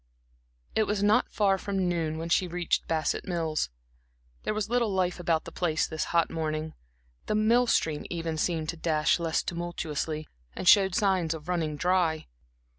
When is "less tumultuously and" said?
9.19-10.67